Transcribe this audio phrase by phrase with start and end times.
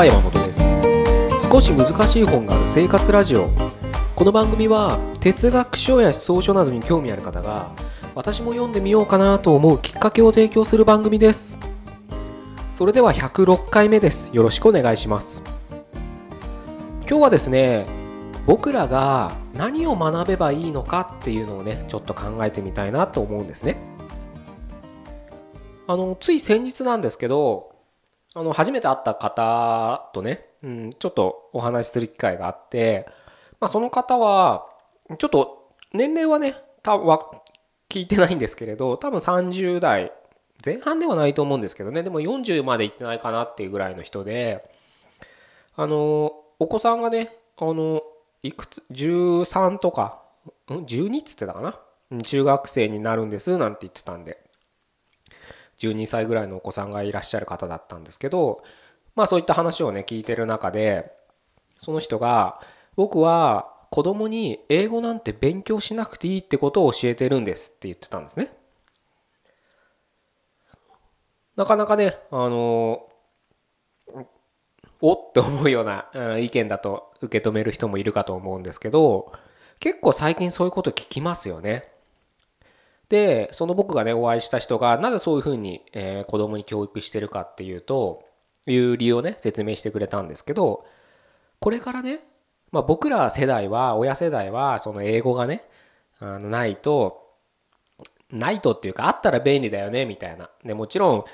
[0.00, 1.46] は山本です。
[1.46, 3.50] 少し難しい本がある生活ラジオ。
[4.16, 7.70] この番組は哲学書や思想書などに興味ある方が
[8.14, 11.58] 私も読んでみようかなと思うきっかけを提供する番組です。
[12.78, 14.30] それでは106回目です。
[14.32, 15.42] よろしくお願いします。
[17.06, 17.84] 今日はですね
[18.46, 23.76] 僕らが何を学べばいいのかっていうのをねちょっと考えてみたいなと思うんですね。
[25.86, 27.69] あのつい先日なんですけど
[28.34, 33.06] あの初めて会った方とね、うん、ちょっとお話しする機会があって、
[33.60, 34.66] まあ、その方は
[35.18, 37.18] ちょっと年齢はね多分
[37.88, 40.12] 聞いてないんですけれど多分30代
[40.64, 44.70] 前半ではないと思うんですけどねでも40まで行ってないかなっていうぐらいの人で
[45.74, 48.02] あのお子さんがねあの
[48.42, 50.22] いくつ13とか
[50.70, 51.80] ん12っつってたかな？
[52.22, 54.38] 中学生になるんですなんて言ってたんで。
[55.80, 58.62] 12歳ぐらいのお子さんがいらっしゃる方だったんですけど
[59.16, 61.12] まあそういった話をね聞いてる中で
[61.82, 62.60] その人が
[62.96, 68.52] 僕は子供に英語なんて勉強しなくていいってことを教えてるんですって言ってたんですね。
[71.56, 73.06] なかなかね、あの
[75.02, 79.32] おって思うような意見だと受け止める人もいるかと思うんですけど
[79.78, 81.89] 結構最近そういうこと聞きますよね。
[83.10, 88.22] でその僕がねお会いした人がなぜそういうふうに、えー、子供に教育してるかっていうと
[88.66, 90.86] いう理由をね説明してくれたんですけど
[91.58, 92.20] これからね、
[92.70, 95.64] まあ、僕ら世代は親世代はその英語がね
[96.20, 97.34] あのないと
[98.30, 100.48] ないとっていうかあったら便利だよねみたいな。
[100.64, 101.24] でもちろん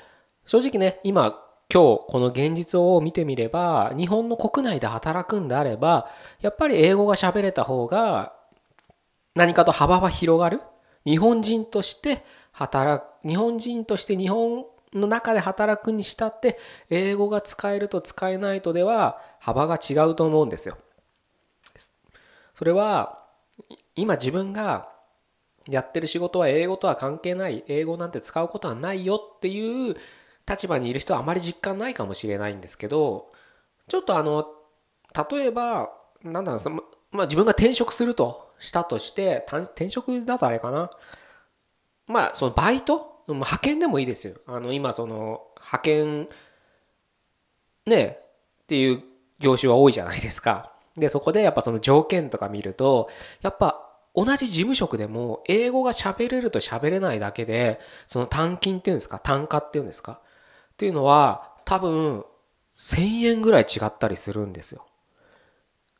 [0.47, 1.39] 正直ね今
[1.71, 6.09] 今日この現実を見てみれば日本の国内で働くんであれば
[6.41, 8.33] やっぱり英語が喋れた方が
[9.35, 10.61] 何かと幅は広がる。
[11.07, 16.59] 日本人として働く日本人として日本の中で働くにしたって
[16.89, 20.77] 英語が使えると使えないとでは幅が違うと思うんですよ。
[22.53, 23.23] それは
[23.95, 24.89] 今自分が
[25.67, 29.95] やってる仕事は英語とは関係ない英語なんて使うことはないよっていう
[30.49, 33.31] 立場にいる人はあまり実感ないかもしれないんですけど
[33.87, 34.47] ちょっとあの
[35.29, 35.89] 例えば
[36.23, 40.89] なんだろうまあ自分が転職するとしたとして転職だとあれかな。
[42.07, 43.23] まあそのバイト？
[43.27, 44.35] 派遣でもいいですよ。
[44.47, 46.29] あの今その派遣
[47.85, 48.19] ね
[48.63, 49.03] っていう
[49.39, 50.71] 業種は多いじゃないですか。
[50.95, 53.09] でそこでやっぱその条件とか見ると
[53.41, 53.83] やっぱ
[54.15, 59.19] 同じ事務職でも英語が喋れると喋れないだけでその単金っていうんですか？
[59.19, 60.21] 単価っていうんですか？
[60.73, 62.23] っていうのは多分
[62.77, 64.86] 1000円ぐらい違ったりするんですよ。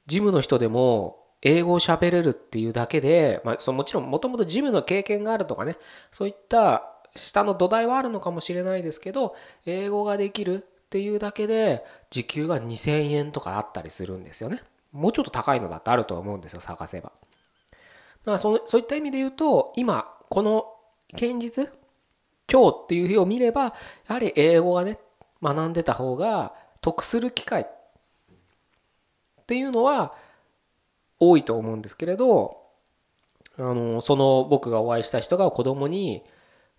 [0.08, 5.78] 事務の人でも英語を喋れるっていうだけで、まあ、そのもちろんもともと事務の経験があるとかね
[6.12, 6.84] そういった
[7.16, 9.36] 下の土台はあるのかもしれないですけど
[9.66, 14.62] 英語ができるっていうだけで時給が2000円とかあったりするんですよね。
[14.94, 17.12] もうちょっと高いのだってあると思うんですよ探せば。
[17.12, 17.78] だ
[18.26, 20.66] からそそういった意味で言うと今この
[21.14, 21.70] 現実
[22.52, 23.74] 今日っていう日を見ればや
[24.08, 24.98] はり英語がね
[25.44, 27.66] 学んでた方が得する機会っ
[29.48, 30.14] っていうのは
[31.20, 32.58] 多いと思うんですけれど
[33.58, 36.24] あのその僕がお会いした人が子供に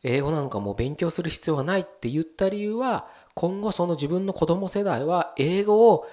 [0.02, 6.06] 英語なんかもう勉強する必要はないって言った理由は今後その自分の子供世代は英語を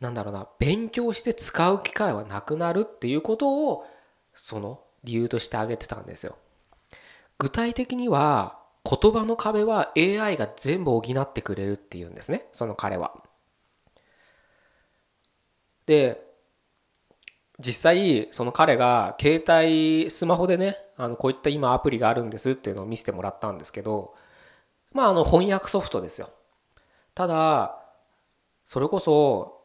[0.00, 3.84] なんだろうな勉強して使う機会はなくなるっていうことを
[4.32, 6.36] その理由として挙げてたんですよ。
[7.38, 13.12] 具体的には言葉の壁は AI が全部補ってくれるっていうんですねその彼は。
[15.90, 16.24] で
[17.58, 24.14] 実際その彼が携帯スマホでねあのこういった今アプリがあるんですっていうのを見せてもらったんですけど
[24.92, 26.30] まああの翻訳ソフトですよ。
[27.14, 27.76] ただ
[28.66, 29.62] それこそ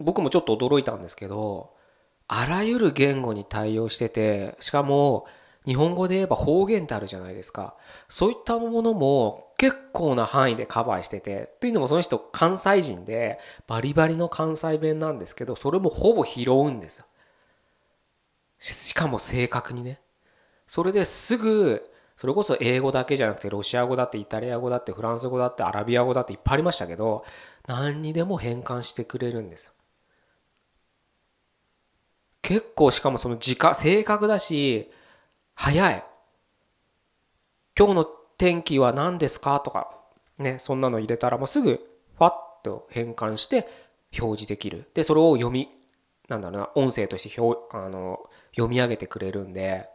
[0.00, 1.70] 僕もちょっと驚いたんですけど
[2.26, 5.26] あらゆる言語に対応しててしかも
[5.64, 7.76] 日本語で言えば方言ってあるじゃないですか。
[8.08, 17.04] そういったものも結構な範囲でカバーしててというのもその人関西人でバリバリの関西弁なんですけどそれもほぼ拾うんですよ。
[18.58, 20.00] しかも正確にね。
[20.66, 27.26] それですぐそれこそ英語だけじゃなくてロシア語だってイタリア語だってフランス語だってアラビア語だっていっぱいありましたけど
[27.66, 29.72] 何にでも変換してくれるんですよ。
[32.40, 34.90] 結構しかもその時間正確だし
[35.54, 36.02] 早い。
[37.78, 39.60] 今日の天気は何ですか？
[39.60, 39.94] とか
[40.38, 42.32] ねそんなの入れたらもうすぐファッ
[42.64, 43.68] と変換して
[44.18, 44.88] 表示できる。
[44.94, 45.68] でそれを読み
[46.28, 48.18] なんだろうな音声として表あの
[48.52, 49.90] 読み上げてくれるんで。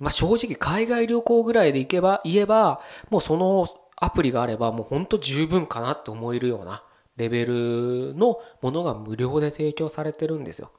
[0.00, 6.82] まあ正直海外旅行ぐらいで行けば言えばもうそのアプリがあればもうほんと十分かなって思えるような
[7.16, 10.72] レベルのものが無料で提供されてるんですよ。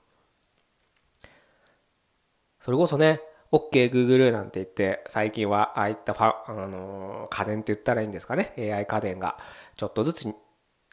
[2.59, 9.37] それこそね OKGoogle なんて言って最近はああいったファ、あの家電って言ったらいいんですかね AI 家電が
[9.75, 10.33] ちょっとずつ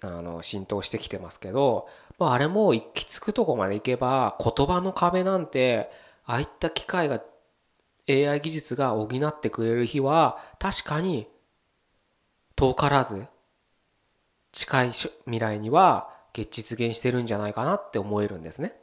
[0.03, 1.89] あの浸透してきてますけど、
[2.19, 5.91] まあ、あれも行き着くとこまで行けば言葉の壁なんて
[6.25, 7.23] ああいった機械が
[8.09, 11.29] AI 技術が補ってくれる日は確かに
[12.55, 13.27] 遠からず
[14.53, 18.75] 近い未来には実現してるんじゃないかなって思えるんですね。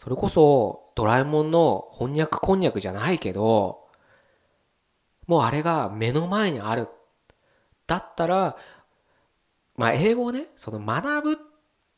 [0.00, 3.84] それこそドラえもんの翻訳こんにゃくじゃないけど
[5.26, 6.88] もうあれが目の前にある。
[7.86, 8.56] だったら
[9.76, 11.36] まあ英語をねその学ぶっ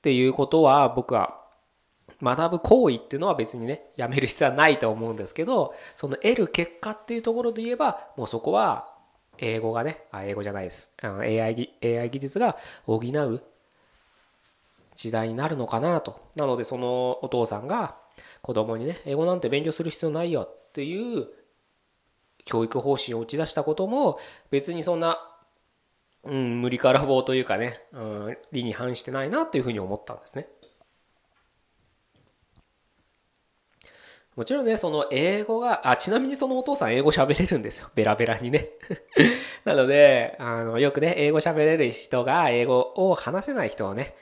[0.03, 1.45] ていうことは僕は
[2.21, 8.89] 学ぶ行為っていうのは別にねやめる必要はないと思うんですけどその得る結果っていうところで言えばもうそこは
[9.39, 10.91] 英語がねあ英語じゃないです。
[11.01, 13.45] あの AI, AI 技術が補う
[14.94, 17.97] 時代になるのかなとなのでそのお父さんが
[18.43, 21.29] 子供にね英語なんて勉強する必要ないよっていう
[22.44, 24.19] 教育方針を打ち出したことも
[24.50, 25.19] 別にそんな、
[26.25, 30.49] うん、無理から棒というかね、うん、理に反してないなというふうに思ったんですね。
[34.35, 37.91] もちろんね、その英語が、あ、ちなみにそのお父さん英語喋れるんですよ。
[37.94, 38.71] ベラベラにね。
[39.65, 44.17] なので、あの、よくね、英語喋れる人が英語を話せない人をね、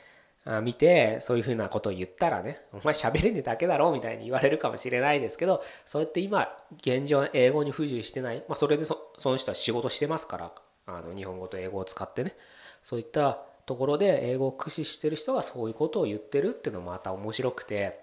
[0.62, 6.48] 見て、そういうふうなことを言ったらね、お前喋れねえだけだろうみたいに言われるかもしれないですけど、そうやって今、
[6.78, 10.52] 現状英語に不自由してない、まあ、それでそその人は仕事してますから、
[10.86, 12.34] あの日本語と英語を使ってね、
[12.82, 18.00] そういったところで英語を駆使してる人がそういうことを言ってるっていうのもまた面白くて、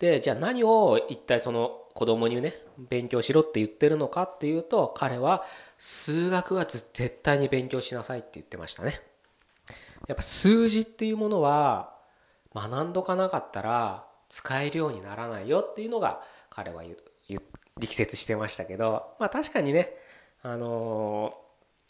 [0.00, 2.54] でじゃあ何を一体その子供にね
[2.90, 5.44] 勉強しろって言ってるのかっていうと彼は
[5.76, 9.00] 数学は絶対に勉強しなさいって言ってましたね。
[10.06, 11.94] やっぱ数字っていうものは
[12.54, 16.82] 学んどかなかったら使えるようにならないよっていうのが彼は
[17.78, 19.92] 力説してましたけどまあ確かにね
[20.42, 21.34] あの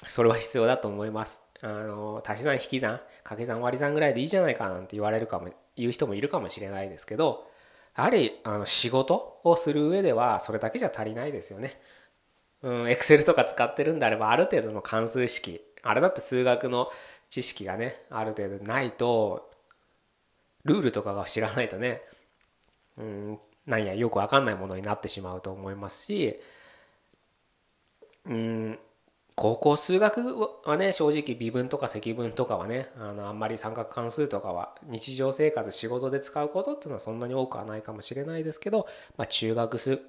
[0.02, 7.46] ー、それは必要だと思いますあのー、足し算引き算掛け算割り算ぐらいでいいじゃないかなんて言われるかも言う人もいるかもしれないですけど
[7.96, 11.80] やはりあの仕事をする上ではそれだけじゃ足りないですよね。
[12.62, 16.90] うん、エクセルとか使ってるんであればある程度の関数式あれだって数学の
[17.30, 19.50] 知識がねある程度ないと
[20.64, 22.02] ルールとかが知らないとね、
[22.96, 26.40] うん、なんやよく分かんないものになってしまうと思いますし、
[28.26, 28.78] うん、
[29.34, 40.00] 高校数学はね正直微分とか積分とかはねあのあんまり三角関数とかは日常生活仕事で使うことっていうのはそんなに多くはないかもしれないですけど、まあ、中学数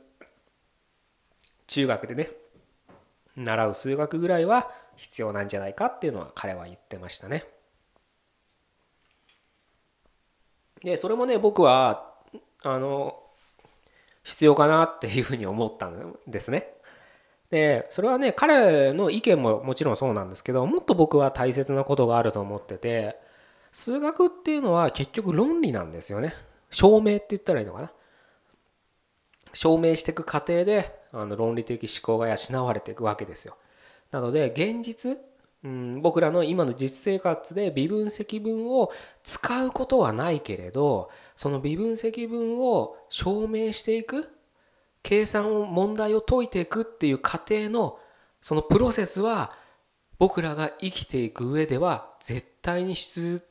[1.67, 2.29] 中学でね
[3.35, 7.45] 習う数学ぐらいは必要なんじゃないかっていうのは彼は言ってましたね。
[10.83, 12.13] でそれもね僕は
[12.63, 13.21] あの
[14.23, 16.73] 必要かなっていうふうに思ったんですね。
[17.49, 23.17] でそれはね彼の意見ももちろんそうなんですけどもっと僕は大切なことがあると思ってて
[23.71, 26.33] 数学っていうのは結局論理なんですよね
[26.69, 27.91] 証明って言ったらいいのかな
[29.53, 33.57] 証明していく過程であの論理的思考が養われていくわけですよ
[34.11, 35.17] なので現実、
[35.63, 38.91] うん、僕らの今の実生活で微分積分を
[39.23, 44.29] 使うことはないけれどその微分積分を証明していく
[45.03, 47.99] 計算を問題を解いていくっていう過程の
[48.41, 49.53] そのプロセスは
[50.17, 53.45] 僕らが生きていく上では絶対に必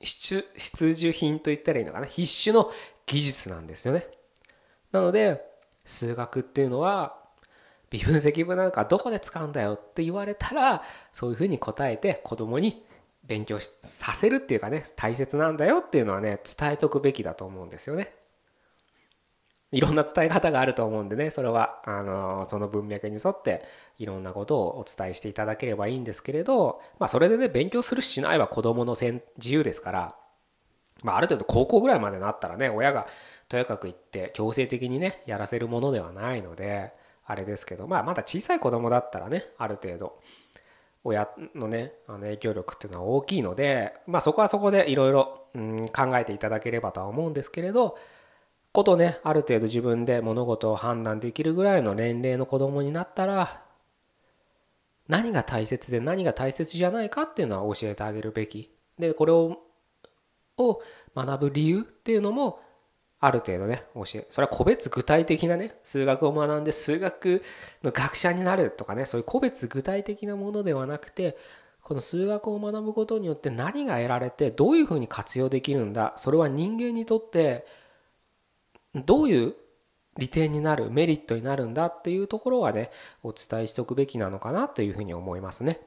[0.00, 2.70] 必需品と言ったらいいのかな必須の
[3.06, 4.06] 技術なんですよね。
[4.90, 5.51] なので
[5.84, 7.16] 数学っていうのは
[7.90, 12.82] 微分積分なんかどこで使うんだよって言われたらそういうふうに答えて子供に
[13.24, 18.14] 勉強させるっていうかね大切なんだよっていうのはね伝えとくべきだと思うんですよね。
[19.72, 23.64] いろんな伝え方があると思うんでねそれはあのその文脈に沿って
[23.98, 30.16] いろんなことをお伝えしていただければいいんですけれど、まあ、それでね勉強するしないは子どもの自由ですから、
[31.02, 33.06] まあ、ある程度高校ぐらいまでなったらね親が
[33.52, 36.94] とやかく言って強制的にねやらせるものではないので
[37.26, 40.18] あれですけど、まあ、まだ小さい子供だったらねある程度
[41.04, 45.44] 親のねあの影響力っていうのは大きいので、まあ、そこはそこでいろいろ
[45.92, 47.98] 考えていただければとは思うんですけれど
[48.72, 53.62] ことねある程度自分で物事を判断できるぐらいの年齢の子供になったら
[55.08, 58.70] 何が大切で何が大切じゃないかっていうのは教えてあげるべき。
[58.98, 59.58] でこれを
[60.58, 60.80] を
[61.14, 62.60] 学ぶ理由っていうのも
[63.24, 67.42] ある程度ね教えそれは個別具体的なね数学を学んで数学
[67.84, 71.38] の学者になるとかねそういう個別具体的なものではなくて
[71.82, 77.64] この数学を学ぶことによって何が得られてどういうふうに活用できるんだそれは人間にとって
[78.96, 79.54] どういう
[80.18, 82.90] 利点になるメリットになるんだっていうところはね
[83.22, 85.80] お伝えしておくべきなのかなというふうに思いますね。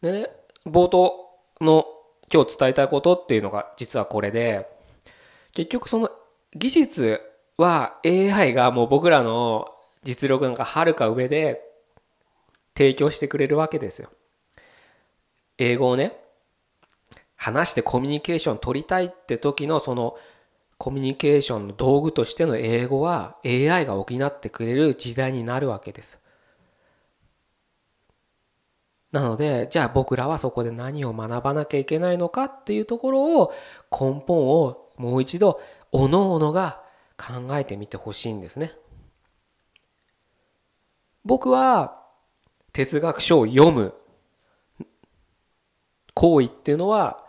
[0.00, 0.30] でね
[0.64, 1.84] 冒頭の
[2.32, 4.68] 今日伝えたいことっていうのが実はこれで
[5.52, 6.10] 結局その
[6.54, 7.20] 技術
[7.56, 9.68] は AI がもう僕らの
[10.02, 11.60] 実力なんかはるか上で
[12.76, 14.08] 提供してくれるわけですよ。
[15.58, 16.16] 英語をね
[17.36, 20.16] 話してコミュニケーション取りたいって時のその
[20.78, 26.18] コミュニケーションの道具としての英語は AI が補ってくれる時代になるわけです。
[29.12, 33.52] なのでじゃあ僕らはそこで何を学ばなきゃいけないのかっていうところを
[33.90, 35.60] 根本をもう一度
[35.92, 36.82] おのおのが
[37.16, 38.72] 考えてみてほしいんですね。
[41.24, 42.00] 僕は
[42.72, 43.94] 哲学書を読む
[46.14, 47.24] 行為っていうのは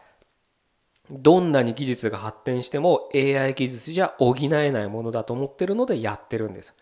[1.09, 6.73] どんなに技術が発展しても AI 技術じゃ補えないものだと思ってるのでやってるんです。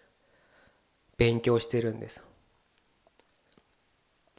[1.18, 2.24] 勉強してるんです。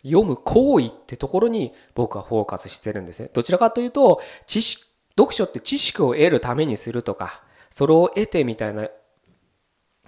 [0.03, 3.31] 読む行為ってところに僕はフォーカスしてるんですね。
[3.33, 4.85] どちらかというと、知識、
[5.17, 8.89] 読書って知識を得るためにするとか、それを得てみたいな、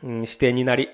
[0.02, 0.88] うん、視点になり、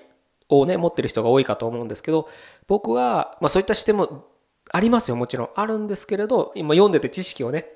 [0.49, 2.27] をね、持ってる人が多いかと思うんですけど、
[2.67, 4.25] 僕は、まあそういった視点も
[4.71, 5.49] ありますよ、もちろん。
[5.55, 7.71] あるんですけれど、今読んでて知識をね、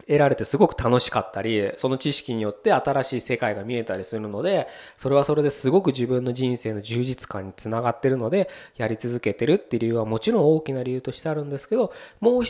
[0.00, 12.42] 得られてすごく楽しかったりその知識によって新しい世界が見えたりするのでそれはそれですごく自分の人生の充実感につながってるのでやり続けてるっていう理由はもちろん大きな理由としてあるんですけどもう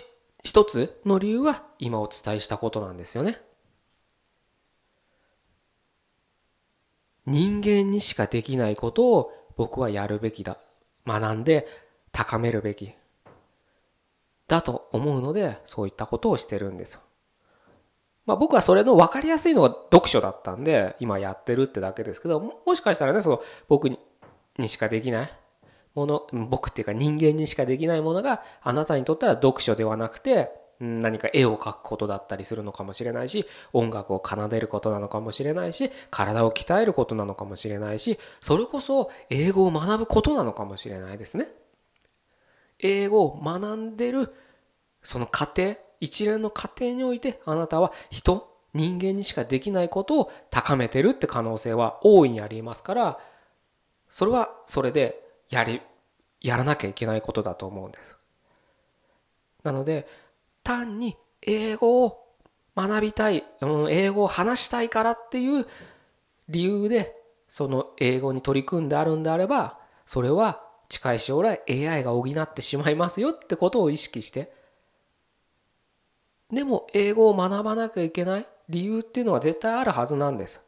[0.45, 3.41] 一つの理由は今お伝えしたことなんですよね。
[7.27, 10.59] 人間にしかできないことを僕はやるべきだ。
[11.07, 11.69] 学んで
[12.11, 12.93] 高めるべき。
[14.49, 17.01] だと思うのでそういったことをしてるんです
[18.27, 23.99] まあ、僕はそれの分かりやすいのが読書だったんで今やってるってだけですけどもしかしたらねその僕に
[24.67, 25.33] しかできない
[25.95, 41.49] もの僕っていうか人間にしかできないものがあなたにとったら読書ではなくて何か絵を描くことだったりするのかもしれないし音楽を奏でることなのかもしれないし体を鍛えることなのかもしれないしそれこそ英語を学ぶことなのかもしれないですね。
[42.81, 44.35] 英語を学んでる
[45.03, 53.19] その過程一連の過程においてあなたは人人間にしかできないことを高めてるって可能性は大いにありますから
[54.11, 55.81] それはそれでやり
[56.41, 58.17] やらなきゃいけないことだと思うんです。
[59.63, 60.09] なので
[60.65, 62.19] 単に英語を
[62.77, 65.67] 学びたい、うん、英語を話したいからっていう
[66.49, 67.15] 理由で
[67.49, 74.53] その英語に取り組んであるんであればそれは近い将来 AI が補ってしまいますよってことを意識して
[76.53, 80.61] でも英語を学ばなきゃいけない理由っていうのは絶対あるはずなんです。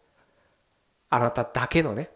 [1.10, 2.10] あなただけのね。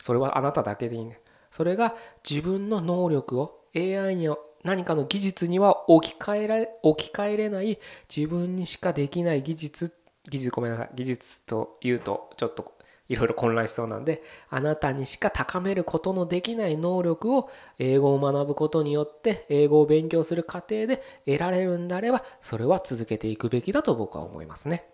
[0.00, 1.20] それはあなただけでいいね。
[1.50, 1.94] それが
[2.28, 4.28] 自分の能力を AI に
[4.64, 7.78] 何かの技術には置き換えられ置き換えれない
[8.14, 9.94] 自分にしかできない技術
[10.28, 12.72] 技術ごめんなさい技術というとちょっと
[13.08, 24.84] いろいろ混乱しそうなんであなたにしか高めることのできない能力を英語を学ぶことによって英語を勉強する過程で得られるんであればそれは続けていくべきだと僕は思いますね。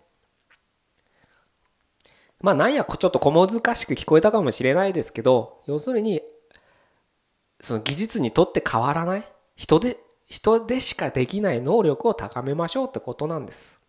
[2.41, 6.21] まあなんやちょっと小難しく聞こえたかもしれないですけど要するに
[7.59, 13.84] その技術にとって変わらない人で人でしかできない能力を高めましょうってことなんです。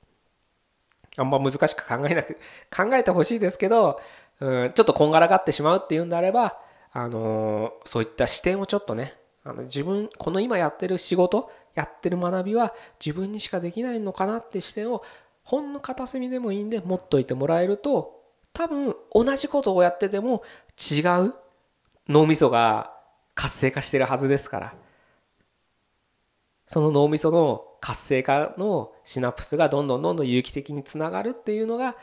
[1.17, 2.39] あんま難しく考えなく
[2.75, 4.01] 考えてほしいですけど、
[4.41, 6.59] うん、ちょっとこんがらがってしまうっていうんであれば、
[6.93, 15.03] あのー、そういった視点をちょっとねあの自分この今やってる仕事やってる学びは自分にしかできないのかなって視点を
[15.43, 18.21] ほんの片隅でもいいんで持っといてもらえると
[18.53, 20.43] 多分同じことをやってても
[20.79, 21.35] 違う
[22.09, 22.93] 脳みそが
[23.35, 24.75] 活性化してるはずですから。
[26.67, 31.95] その脳みその活性化のシナプスがどんどんどんどん有機的につながるっていうのが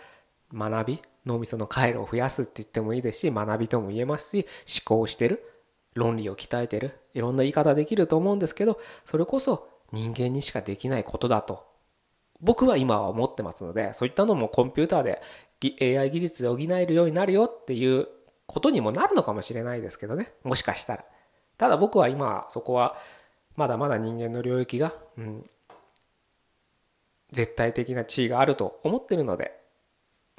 [0.53, 4.47] 学び脳みその回路を増やすって言ってもいいですし学びとも言えますし
[4.87, 5.43] 思考してる
[5.93, 11.65] 論理を鍛えてるいろんな言い方できると思うんですけどそれこそ人間にしかできないことだと
[12.39, 18.07] 僕は今は思ってますのでそういったのもコンピューターで AI 技術で補えるようになるよっていう
[18.45, 20.31] ことにもなるのかもしれないですけどね。
[20.43, 21.05] もしかしたら。
[21.57, 22.95] ただ僕は今そこは
[23.55, 25.49] まだまだ人間の領域が、うん、
[27.33, 29.51] 絶対的な地位があると思ってるので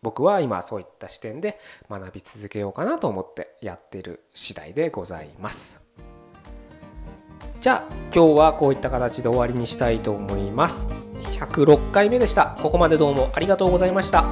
[0.03, 1.59] 僕は今そういった視点で
[1.91, 5.83] 学び続けようかなと思ってやってる次第でございます。
[7.61, 10.87] じゃあ今日はこういった形で終わりにしたいと思います。
[11.41, 12.55] 106回目でした。
[12.63, 14.25] ここまでどうもありがとうございました。